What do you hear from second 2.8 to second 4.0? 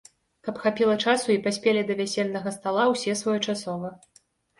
ўсе своечасова.